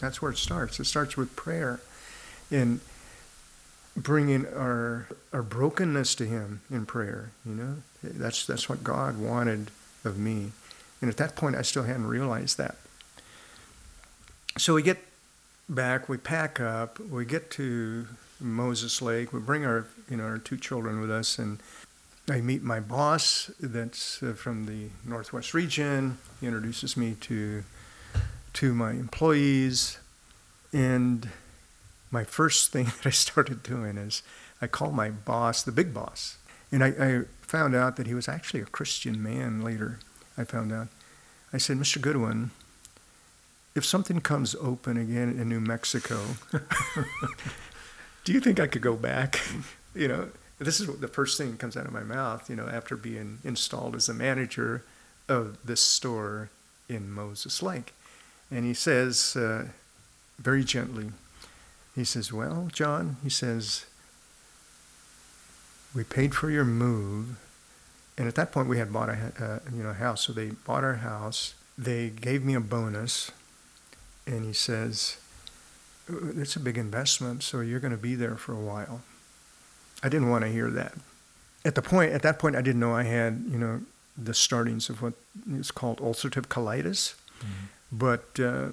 [0.00, 0.80] That's where it starts.
[0.80, 1.80] It starts with prayer.
[2.50, 2.80] And
[4.02, 7.76] bringing our our brokenness to him in prayer you know?
[8.02, 9.70] That's that's what god wanted
[10.04, 10.52] of me.
[11.00, 12.76] And at that point i still hadn't realized that.
[14.56, 14.98] So we get
[15.68, 18.06] back we pack up we get to
[18.40, 21.58] moses lake we bring our you know our two children with us and
[22.30, 26.16] i meet my boss that's uh, from the northwest region.
[26.40, 27.64] He introduces me to
[28.54, 29.98] to my employees
[30.72, 31.28] and
[32.10, 34.22] my first thing that I started doing is
[34.60, 36.38] I called my boss the big boss.
[36.70, 39.98] And I, I, found out that he was actually a Christian man later.
[40.36, 40.88] I found out.
[41.50, 41.98] I said, Mr.
[41.98, 42.50] Goodwin,
[43.74, 46.20] if something comes open again in New Mexico,
[48.24, 49.40] do you think I could go back?
[49.94, 52.68] you know, this is the first thing that comes out of my mouth, you know,
[52.68, 54.84] after being installed as the manager
[55.26, 56.50] of this store
[56.88, 57.94] in Moses Lake.
[58.50, 59.68] And he says, uh,
[60.38, 61.12] very gently,
[61.98, 63.86] he says, Well, John, he says,
[65.94, 67.38] we paid for your move.
[68.16, 70.26] And at that point, we had bought a uh, you know house.
[70.26, 71.54] So they bought our house.
[71.76, 73.30] They gave me a bonus,
[74.26, 75.18] and he says,
[76.08, 79.02] "It's a big investment, so you're going to be there for a while."
[80.02, 80.94] I didn't want to hear that.
[81.64, 83.82] At the point, at that point, I didn't know I had you know
[84.16, 85.14] the startings of what
[85.52, 87.66] is called ulcerative colitis, mm-hmm.
[87.92, 88.70] but uh,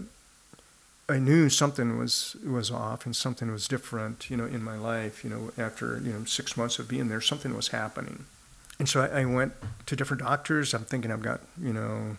[1.08, 5.24] I knew something was was off and something was different, you know, in my life.
[5.24, 8.26] You know, after you know six months of being there, something was happening,
[8.80, 9.54] and so I, I went
[9.86, 10.74] to different doctors.
[10.74, 12.18] I'm thinking I've got you know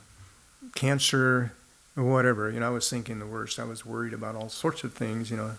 [0.77, 1.53] cancer
[1.97, 2.51] or whatever.
[2.51, 3.59] You know, I was thinking the worst.
[3.59, 5.33] I was worried about all sorts of things.
[5.33, 5.51] You know,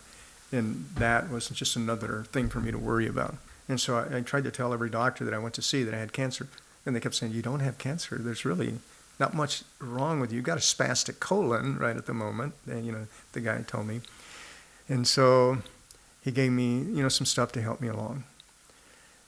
[0.54, 3.36] and that was just another thing for me to worry about.
[3.68, 5.94] And so I, I tried to tell every doctor that I went to see that
[5.94, 6.48] I had cancer,
[6.86, 8.18] and they kept saying, "You don't have cancer.
[8.22, 8.76] There's really
[9.20, 10.38] not much wrong with you.
[10.38, 12.54] You've got a spastic colon right at the moment.
[12.68, 14.02] And, you know, the guy told me.
[14.88, 15.60] And so
[16.24, 18.24] he gave me, you know, some stuff to help me along.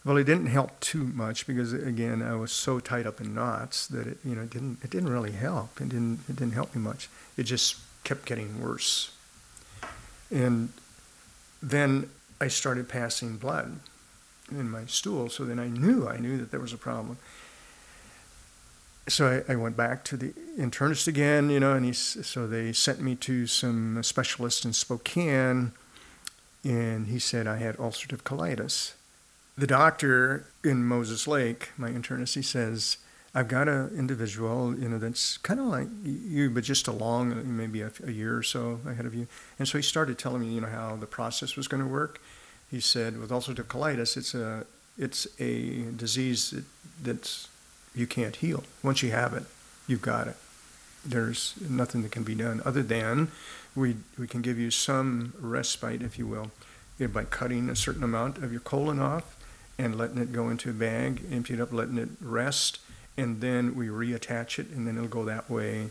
[0.06, 3.88] Well, it didn't help too much because, again, I was so tied up in knots
[3.88, 5.82] that it, you know, it didn't, it didn't really help.
[5.82, 7.10] It didn't, it didn't help me much.
[7.36, 9.12] It just kept getting worse.
[10.32, 10.70] And
[11.62, 13.80] then I started passing blood
[14.50, 15.30] in my stool.
[15.30, 17.18] So then I knew, I knew that there was a problem
[19.10, 22.72] so I, I, went back to the internist again, you know, and he, so they
[22.72, 25.74] sent me to some specialist in Spokane,
[26.64, 28.94] and he said I had ulcerative colitis.
[29.58, 32.98] The doctor in Moses Lake, my internist, he says,
[33.36, 37.82] I've got an individual, you know, that's kind of like you, but just along maybe
[37.82, 39.28] a, a, year or so ahead of you.
[39.60, 42.20] And so he started telling me, you know, how the process was going to work.
[42.72, 44.66] He said, with ulcerative colitis, it's a
[44.98, 46.66] it's a disease that,
[47.02, 47.48] that's
[48.00, 48.64] you can't heal.
[48.82, 49.44] Once you have it,
[49.88, 50.38] you've got it.
[51.06, 53.30] There's nothing that can be done other than
[53.76, 56.52] we, we can give you some respite, if you will,
[57.14, 59.38] by cutting a certain amount of your colon off
[59.78, 62.80] and letting it go into a bag, empty it up, letting it rest,
[63.18, 65.90] and then we reattach it, and then it'll go that way,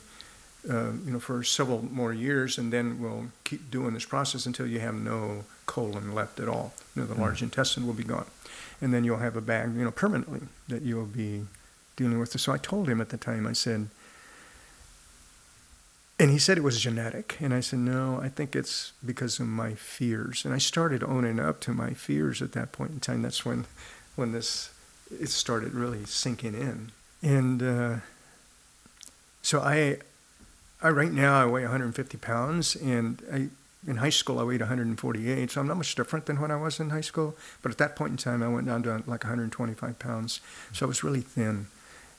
[0.68, 4.66] uh, you know, for several more years, and then we'll keep doing this process until
[4.66, 6.75] you have no colon left at all.
[6.94, 7.44] You know, the large mm.
[7.44, 8.27] intestine will be gone,
[8.83, 11.44] and then you'll have a bag, you know, permanently that you'll be
[11.99, 12.43] dealing with this.
[12.43, 13.89] So I told him at the time, I said,
[16.21, 17.37] and he said it was genetic.
[17.41, 20.45] And I said, no, I think it's because of my fears.
[20.45, 23.23] And I started owning up to my fears at that point in time.
[23.23, 23.67] That's when,
[24.17, 24.71] when this,
[25.11, 26.93] it started really sinking in.
[27.23, 27.97] And uh,
[29.43, 29.99] so I,
[30.81, 33.49] I, right now I weigh 150 pounds and I,
[33.89, 36.79] in high school I weighed 148, so I'm not much different than when I was
[36.79, 37.37] in high school.
[37.63, 40.41] But at that point in time, I went down to like 125 pounds,
[40.73, 41.69] so I was really thin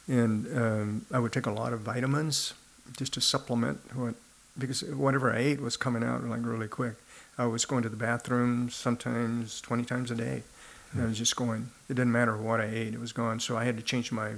[0.10, 2.54] and um, I would take a lot of vitamins
[2.98, 4.16] just to supplement what
[4.58, 6.96] because whatever I ate was coming out like really quick.
[7.38, 10.44] I was going to the bathroom sometimes 20 times a day.
[10.90, 11.02] Mm-hmm.
[11.02, 11.70] I was just going.
[11.88, 13.40] It didn't matter what I ate; it was gone.
[13.40, 14.34] So I had to change my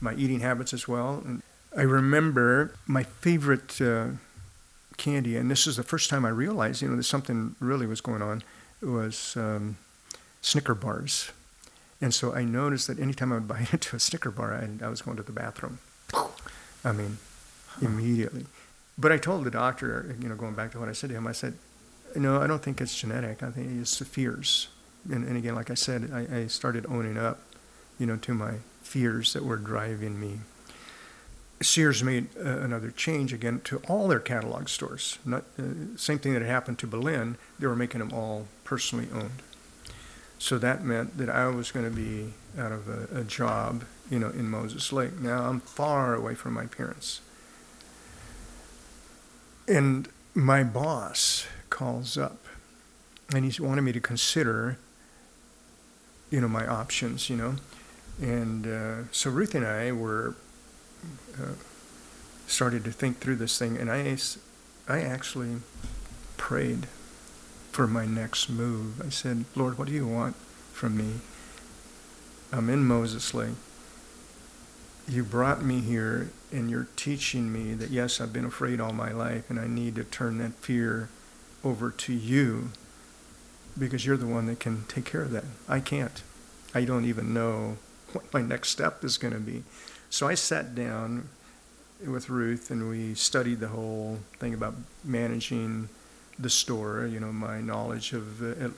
[0.00, 1.22] my eating habits as well.
[1.24, 1.42] And
[1.76, 4.10] I remember my favorite uh,
[4.96, 8.00] candy, and this is the first time I realized, you know, that something really was
[8.00, 8.42] going on.
[8.80, 9.76] Was um,
[10.40, 11.32] Snicker bars.
[12.00, 14.88] And so I noticed that anytime I would bite into a Snicker bar, I, I
[14.88, 15.78] was going to the bathroom.
[16.84, 17.18] I mean,
[17.80, 18.46] immediately.
[18.96, 21.26] But I told the doctor, you know, going back to what I said to him,
[21.26, 21.54] I said,
[22.16, 23.42] no, I don't think it's genetic.
[23.42, 24.68] I think it's the fears.
[25.10, 27.40] And, and again, like I said, I, I started owning up,
[27.98, 30.40] you know, to my fears that were driving me.
[31.60, 35.18] Sears made uh, another change again to all their catalog stores.
[35.24, 37.36] Not uh, same thing that had happened to Belen.
[37.58, 39.42] They were making them all personally owned.
[40.38, 44.18] So that meant that I was going to be out of a, a job, you
[44.18, 45.20] know, in Moses Lake.
[45.20, 47.20] Now I'm far away from my parents.
[49.66, 52.38] And my boss calls up
[53.34, 54.78] and he's wanted me to consider,
[56.30, 57.56] you know, my options, you know.
[58.20, 60.34] And uh, so Ruth and I were
[61.36, 61.52] uh,
[62.46, 64.16] started to think through this thing, and I,
[64.88, 65.56] I actually
[66.36, 66.86] prayed
[67.78, 69.00] for my next move.
[69.00, 70.34] I said, Lord, what do you want
[70.72, 71.20] from me?
[72.52, 73.54] I'm in Moses Lake.
[75.06, 79.12] You brought me here and you're teaching me that, yes, I've been afraid all my
[79.12, 81.08] life and I need to turn that fear
[81.62, 82.70] over to you
[83.78, 85.44] because you're the one that can take care of that.
[85.68, 86.20] I can't.
[86.74, 87.76] I don't even know
[88.10, 89.62] what my next step is going to be.
[90.10, 91.28] So I sat down
[92.04, 95.90] with Ruth and we studied the whole thing about managing
[96.38, 98.70] the store, you know, my knowledge of, uh,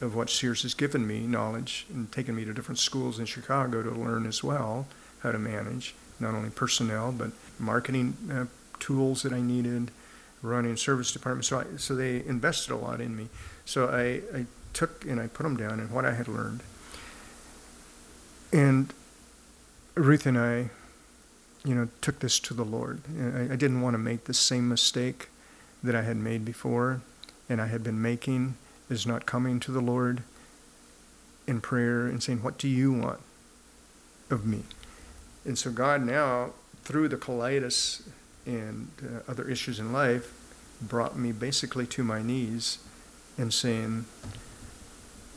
[0.00, 3.82] of what Sears has given me, knowledge, and taken me to different schools in Chicago
[3.82, 4.86] to learn as well
[5.20, 8.44] how to manage not only personnel but marketing uh,
[8.78, 9.90] tools that I needed,
[10.42, 11.44] running service department.
[11.44, 13.28] So, I, so they invested a lot in me.
[13.64, 16.62] So I, I took and I put them down and what I had learned.
[18.52, 18.92] And
[19.94, 20.70] Ruth and I,
[21.64, 23.00] you know, took this to the Lord.
[23.20, 25.28] I, I didn't want to make the same mistake
[25.82, 27.00] that I had made before
[27.48, 28.56] and I had been making
[28.90, 30.22] is not coming to the Lord
[31.46, 33.20] in prayer and saying, What do you want
[34.30, 34.62] of me?
[35.44, 36.50] And so God now,
[36.84, 38.02] through the colitis
[38.46, 40.32] and uh, other issues in life,
[40.80, 42.78] brought me basically to my knees
[43.36, 44.04] and saying,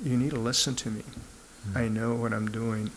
[0.04, 1.02] You need to listen to me.
[1.02, 1.78] Mm-hmm.
[1.78, 2.92] I know what I'm doing.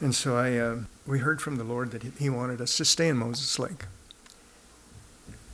[0.00, 0.76] And so I, uh,
[1.06, 3.84] we heard from the Lord that He wanted us to stay in Moses Lake.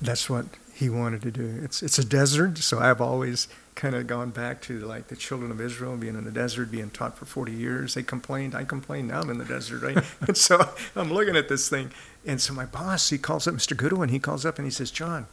[0.00, 1.60] That's what He wanted to do.
[1.62, 5.50] It's it's a desert, so I've always kind of gone back to like the children
[5.50, 7.94] of Israel being in the desert, being taught for 40 years.
[7.94, 9.08] They complained, I complained.
[9.08, 10.02] Now I'm in the desert, right?
[10.22, 11.92] and so I'm looking at this thing,
[12.26, 13.76] and so my boss he calls up Mr.
[13.76, 14.08] Goodwin.
[14.08, 15.26] He calls up and he says, John,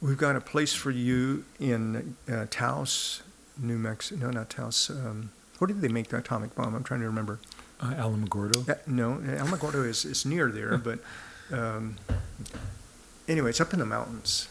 [0.00, 3.22] we've got a place for you in uh, Taos,
[3.58, 4.26] New Mexico.
[4.26, 4.90] No, not Taos.
[4.90, 6.74] Um, where did they make the atomic bomb?
[6.74, 7.38] I'm trying to remember.
[7.80, 8.68] Uh, Alamogordo?
[8.68, 10.98] Uh, no, Alamogordo is, is near there, but
[11.52, 11.96] um,
[13.28, 14.48] anyway, it's up in the mountains.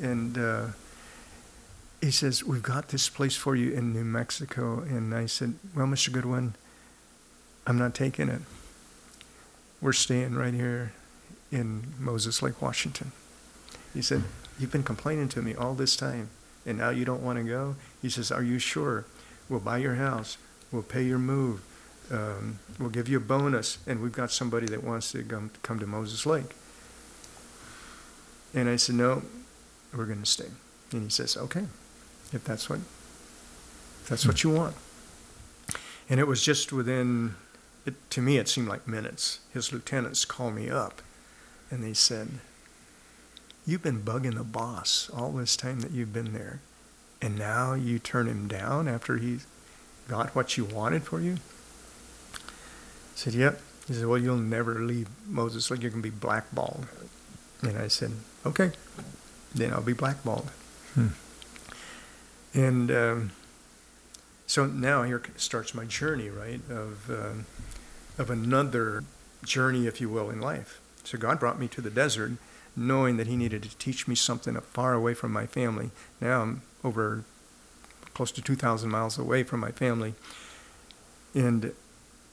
[0.00, 0.66] And uh,
[2.00, 4.80] he says, We've got this place for you in New Mexico.
[4.80, 6.12] And I said, Well, Mr.
[6.12, 6.54] Goodwin,
[7.66, 8.42] I'm not taking it.
[9.80, 10.92] We're staying right here
[11.52, 13.12] in Moses Lake, Washington.
[13.92, 14.24] He said,
[14.58, 16.30] You've been complaining to me all this time,
[16.64, 17.76] and now you don't want to go?
[18.02, 19.04] He says, Are you sure?
[19.48, 20.38] We'll buy your house.
[20.72, 21.62] We'll pay your move
[22.10, 25.78] um, we'll give you a bonus, and we've got somebody that wants to come, come
[25.78, 26.54] to Moses Lake.
[28.54, 29.22] And I said, no,
[29.94, 30.48] we're going to stay.
[30.92, 31.66] And he says, okay,
[32.32, 34.56] if that's what, if that's what you hmm.
[34.56, 34.76] want.
[36.08, 37.34] And it was just within,
[37.86, 39.40] it, to me, it seemed like minutes.
[39.52, 41.02] His lieutenants called me up,
[41.70, 42.28] and they said,
[43.66, 46.60] you've been bugging the boss all this time that you've been there,
[47.22, 49.38] and now you turn him down after he
[50.08, 51.36] got what you wanted for you?
[52.34, 53.60] I said, Yep.
[53.86, 56.86] He said, Well, you'll never leave Moses Lake You're going to be blackballed.
[57.62, 58.12] And I said,
[58.44, 58.72] Okay,
[59.54, 60.50] then I'll be blackballed.
[60.94, 61.08] Hmm.
[62.52, 63.30] And um,
[64.46, 67.46] so now here starts my journey, right, of, um,
[68.18, 69.04] of another
[69.44, 70.80] journey, if you will, in life.
[71.02, 72.32] So God brought me to the desert
[72.76, 75.90] knowing that He needed to teach me something far away from my family.
[76.20, 77.24] Now I'm over
[78.14, 80.14] close to 2,000 miles away from my family.
[81.34, 81.72] And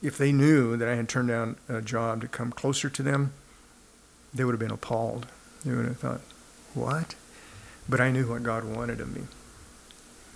[0.02, 3.34] if they knew that I had turned down a job to come closer to them,
[4.34, 5.28] they would have been appalled.
[5.66, 6.22] They would have thought,
[6.74, 7.16] what?
[7.88, 9.24] But I knew what God wanted of me.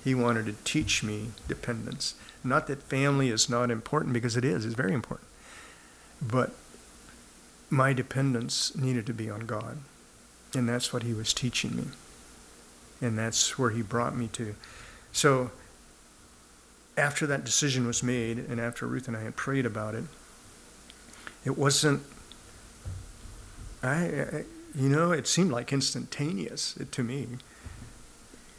[0.03, 2.15] He wanted to teach me dependence.
[2.43, 5.27] Not that family is not important, because it is, it's very important.
[6.21, 6.51] But
[7.69, 9.77] my dependence needed to be on God.
[10.53, 11.85] And that's what He was teaching me.
[13.01, 14.55] And that's where He brought me to.
[15.11, 15.51] So
[16.97, 20.05] after that decision was made and after Ruth and I had prayed about it,
[21.43, 22.03] it wasn't,
[23.85, 24.43] I, I
[24.75, 27.27] you know, it seemed like instantaneous to me.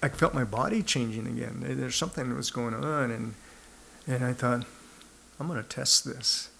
[0.02, 1.62] I felt my body changing again.
[1.66, 3.34] There's something that was going on, and
[4.06, 4.64] and I thought,
[5.40, 6.50] I'm going to test this.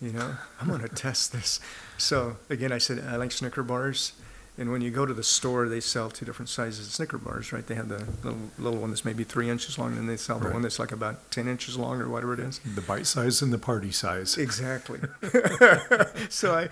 [0.00, 1.60] You know, I'm going to test this.
[1.98, 4.12] So again, I said I like Snicker bars,
[4.58, 7.52] and when you go to the store, they sell two different sizes of Snicker bars,
[7.52, 7.66] right?
[7.66, 10.38] They have the little, little one that's maybe three inches long, and then they sell
[10.38, 10.54] the Right.
[10.54, 12.58] one that's like about 10 inches long or whatever it is.
[12.74, 14.36] The bite size and the party size.
[14.38, 15.00] Exactly.
[16.28, 16.68] so I,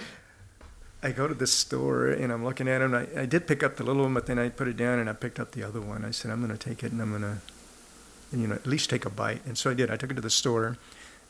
[1.03, 2.95] I go to the store and I'm looking at them.
[2.95, 5.09] I, I did pick up the little one, but then I put it down and
[5.09, 6.05] I picked up the other one.
[6.05, 8.91] I said, I'm going to take it and I'm going to, you know, at least
[8.91, 9.41] take a bite.
[9.47, 9.91] And so I did.
[9.91, 10.77] I took it to the store.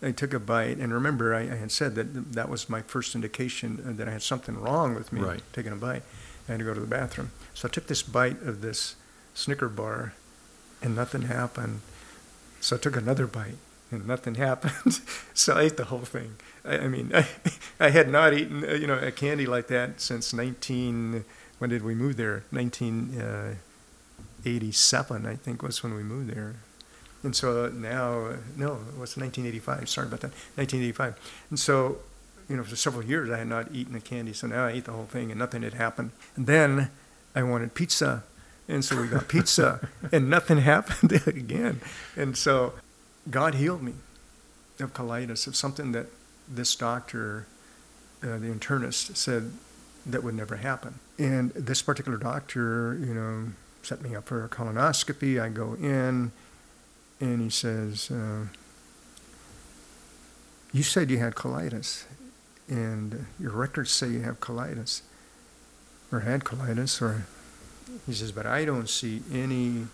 [0.03, 0.79] I took a bite.
[0.79, 4.13] And remember, I, I had said that that was my first indication uh, that I
[4.13, 5.43] had something wrong with me Right.
[5.53, 6.03] taking a bite.
[6.49, 7.31] I had to go to the bathroom.
[7.55, 8.97] So I took this bite of this
[9.35, 10.15] Snicker bar
[10.83, 11.81] and nothing happened.
[12.61, 13.59] So I took another bite
[13.93, 15.01] and nothing happened.
[15.33, 16.37] so I ate the whole thing.
[16.65, 17.27] I, I mean, I,
[17.79, 21.25] I had not eaten, uh, you know, a candy like that since 19,
[21.59, 22.45] when did we move there?
[22.51, 26.57] 1987, I think was when we moved there.
[27.23, 29.89] And so now, uh, no, it was 1985.
[29.89, 30.33] Sorry about that.
[30.57, 31.17] 1985.
[31.51, 31.99] And so,
[32.49, 34.33] you know, for several years I had not eaten a candy.
[34.33, 36.13] So now I ate the whole thing and nothing had happened.
[36.37, 36.91] And then
[37.35, 38.25] I wanted pizza.
[38.69, 41.81] And so we got pizza and nothing happened again.
[42.17, 42.75] And so
[43.29, 43.95] God healed me
[44.79, 46.07] of colitis, of something that
[46.51, 47.47] this doctor,
[48.23, 49.53] uh, the internist, said
[50.07, 50.99] that would never happen.
[51.19, 55.41] And this particular doctor, you know, set me up for a colonoscopy.
[55.41, 56.33] I go in,
[57.21, 58.47] and he says, uh,
[60.73, 62.05] "You said you had colitis,
[62.69, 65.03] and your records say you have colitis,
[66.11, 67.27] or had colitis, or."
[68.07, 69.87] He says, but I don't see any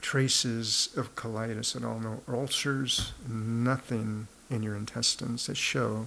[0.00, 6.06] traces of colitis at all, no ulcers, nothing in your intestines that show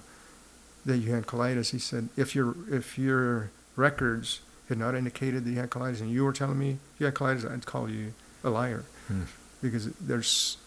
[0.86, 1.72] that you had colitis.
[1.72, 4.40] He said, if your if your records
[4.70, 7.50] had not indicated that you had colitis and you were telling me you had colitis,
[7.52, 9.24] I'd call you a liar Hmm.
[9.62, 10.58] because there's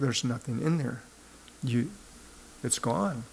[0.00, 1.02] there's nothing in there.
[1.62, 1.90] You,
[2.62, 3.24] it's gone.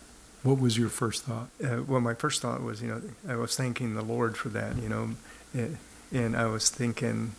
[0.43, 1.49] What was your first thought?
[1.64, 4.78] Uh, well, my first thought was, you know, I was thanking the Lord for that,
[4.78, 5.10] you know,
[5.56, 5.68] eh,
[6.12, 7.34] and I was thinking,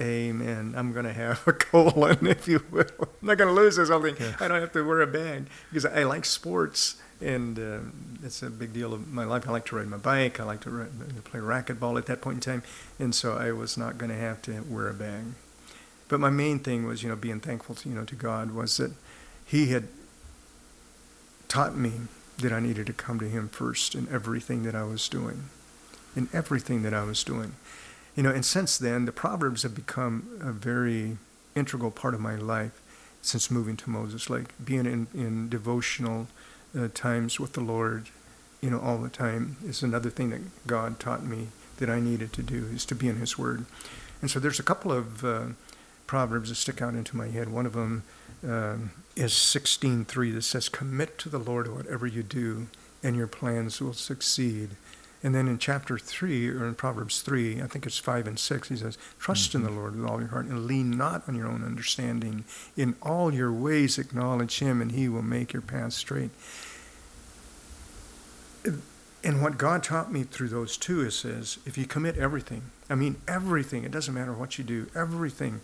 [0.00, 0.74] Amen.
[0.76, 2.86] I'm going to have a colon, if you will.
[2.98, 4.16] I'm not going to lose this whole thing.
[4.18, 4.34] Yeah.
[4.40, 7.78] I don't have to wear a bag because I like sports, and uh,
[8.24, 9.46] it's a big deal of my life.
[9.48, 10.40] I like to ride my bike.
[10.40, 12.62] I like to, ri- to play racquetball at that point in time,
[12.98, 15.24] and so I was not going to have to wear a bag.
[16.08, 18.76] But my main thing was, you know, being thankful, to, you know, to God was
[18.78, 18.92] that
[19.46, 19.88] He had
[21.48, 21.92] taught me
[22.38, 25.44] that I needed to come to Him first in everything that I was doing,
[26.16, 27.54] in everything that I was doing.
[28.14, 31.16] You know, and since then, the Proverbs have become a very
[31.54, 32.80] integral part of my life
[33.22, 36.26] since moving to Moses Lake, being in, in devotional
[36.78, 38.08] uh, times with the Lord,
[38.60, 41.48] you know, all the time is another thing that God taught me
[41.78, 43.64] that I needed to do is to be in His Word.
[44.20, 45.46] And so there's a couple of uh,
[46.06, 47.48] proverbs that stick out into my head.
[47.48, 48.02] One of them
[48.46, 52.68] um, is 16:3 that says, "Commit to the Lord whatever you do,
[53.02, 54.70] and your plans will succeed."
[55.22, 58.68] And then in chapter 3, or in Proverbs 3, I think it's 5 and 6,
[58.68, 59.78] he says, Trust in the mm-hmm.
[59.78, 62.44] Lord with all your heart and lean not on your own understanding.
[62.76, 66.30] In all your ways acknowledge him, and he will make your path straight.
[69.24, 72.96] And what God taught me through those two is, is if you commit everything, I
[72.96, 75.60] mean everything, it doesn't matter what you do, everything.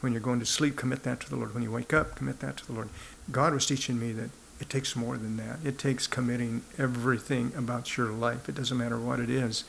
[0.00, 1.52] When you're going to sleep, commit that to the Lord.
[1.54, 2.88] When you wake up, commit that to the Lord.
[3.30, 4.30] God was teaching me that
[4.60, 5.58] it takes more than that.
[5.64, 8.48] It takes committing everything about your life.
[8.48, 9.64] It doesn't matter what it is.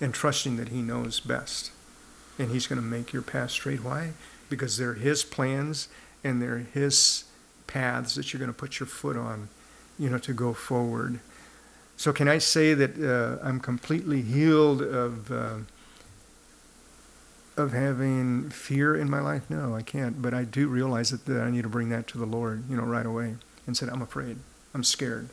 [0.00, 1.72] And trusting that He knows best.
[2.38, 3.82] And He's going to make your path straight.
[3.82, 4.12] Why?
[4.48, 5.88] Because they're His plans
[6.22, 7.24] and they're His
[7.66, 9.48] paths that you're going to put your foot on,
[9.98, 11.18] you know, to go forward.
[11.96, 15.30] So, can I say that uh, I'm completely healed of.
[15.30, 15.56] Uh,
[17.56, 19.48] of having fear in my life?
[19.48, 20.20] No, I can't.
[20.20, 22.76] But I do realize that, that I need to bring that to the Lord, you
[22.76, 23.36] know, right away
[23.66, 24.38] and said, I'm afraid.
[24.74, 25.28] I'm scared.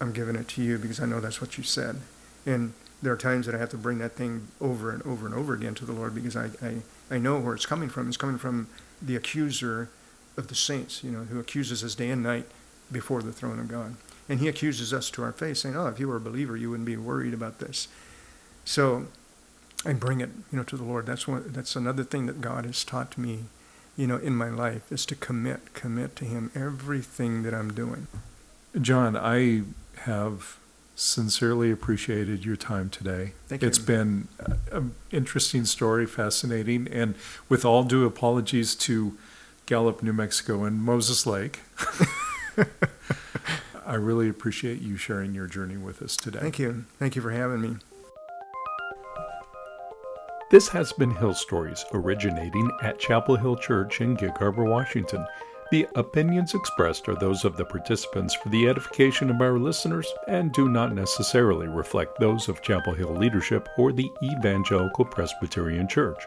[0.00, 2.00] I'm giving it to you because I know that's what you said.
[2.44, 2.72] And
[3.02, 5.54] there are times that I have to bring that thing over and over and over
[5.54, 6.76] again to the Lord because I, I,
[7.10, 8.08] I know where it's coming from.
[8.08, 8.68] It's coming from
[9.00, 9.88] the accuser
[10.36, 12.46] of the saints, you know, who accuses us day and night
[12.90, 13.96] before the throne of God.
[14.28, 16.70] And he accuses us to our face, saying, Oh, if you were a believer, you
[16.70, 17.88] wouldn't be worried about this.
[18.64, 19.06] So
[19.84, 21.06] I bring it, you know, to the Lord.
[21.06, 23.40] That's one that's another thing that God has taught me
[24.02, 28.08] you know, in my life is to commit, commit to Him everything that I'm doing.
[28.80, 29.62] John, I
[30.00, 30.58] have
[30.96, 33.34] sincerely appreciated your time today.
[33.46, 33.84] Thank It's you.
[33.84, 37.14] been uh, an interesting story, fascinating, and
[37.48, 39.16] with all due apologies to
[39.66, 41.60] Gallup, New Mexico, and Moses Lake,
[43.86, 46.40] I really appreciate you sharing your journey with us today.
[46.40, 46.86] Thank you.
[46.98, 47.76] Thank you for having me.
[50.52, 55.26] This has been Hill Stories, originating at Chapel Hill Church in Gig Harbor, Washington.
[55.70, 60.52] The opinions expressed are those of the participants for the edification of our listeners and
[60.52, 66.22] do not necessarily reflect those of Chapel Hill leadership or the Evangelical Presbyterian Church.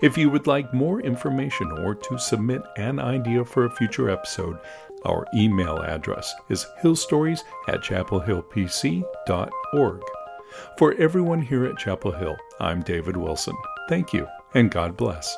[0.00, 4.60] If you would like more information or to submit an idea for a future episode,
[5.04, 10.02] our email address is hillstories at chapelhillpc.org.
[10.78, 13.56] For everyone here at Chapel Hill, I'm David Wilson.
[13.88, 15.36] Thank you, and God bless.